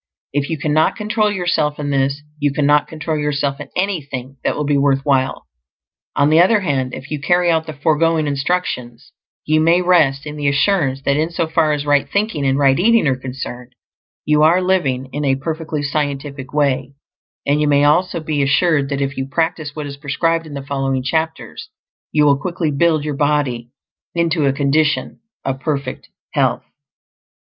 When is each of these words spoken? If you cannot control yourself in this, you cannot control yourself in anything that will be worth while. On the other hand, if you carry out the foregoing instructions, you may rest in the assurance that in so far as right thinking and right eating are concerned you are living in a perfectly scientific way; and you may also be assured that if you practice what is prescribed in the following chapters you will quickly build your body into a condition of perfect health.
If 0.33 0.49
you 0.49 0.57
cannot 0.57 0.95
control 0.95 1.31
yourself 1.31 1.77
in 1.77 1.91
this, 1.91 2.23
you 2.39 2.51
cannot 2.51 2.87
control 2.87 3.19
yourself 3.19 3.59
in 3.59 3.69
anything 3.75 4.37
that 4.43 4.55
will 4.55 4.63
be 4.63 4.75
worth 4.79 5.05
while. 5.05 5.45
On 6.15 6.31
the 6.31 6.39
other 6.41 6.61
hand, 6.61 6.95
if 6.95 7.11
you 7.11 7.21
carry 7.21 7.51
out 7.51 7.67
the 7.67 7.73
foregoing 7.73 8.25
instructions, 8.25 9.11
you 9.45 9.61
may 9.61 9.79
rest 9.79 10.25
in 10.25 10.37
the 10.37 10.47
assurance 10.47 11.03
that 11.03 11.17
in 11.17 11.29
so 11.29 11.45
far 11.47 11.71
as 11.71 11.85
right 11.85 12.09
thinking 12.09 12.47
and 12.47 12.57
right 12.57 12.79
eating 12.79 13.05
are 13.07 13.15
concerned 13.15 13.75
you 14.25 14.41
are 14.41 14.59
living 14.59 15.07
in 15.13 15.23
a 15.23 15.35
perfectly 15.35 15.83
scientific 15.83 16.51
way; 16.51 16.95
and 17.45 17.61
you 17.61 17.67
may 17.67 17.83
also 17.83 18.19
be 18.19 18.41
assured 18.41 18.89
that 18.89 19.01
if 19.01 19.17
you 19.17 19.27
practice 19.27 19.75
what 19.75 19.85
is 19.85 19.97
prescribed 19.97 20.47
in 20.47 20.55
the 20.55 20.65
following 20.65 21.03
chapters 21.03 21.69
you 22.11 22.25
will 22.25 22.39
quickly 22.41 22.71
build 22.71 23.03
your 23.05 23.13
body 23.15 23.69
into 24.15 24.47
a 24.47 24.51
condition 24.51 25.19
of 25.45 25.59
perfect 25.59 26.09
health. 26.33 26.63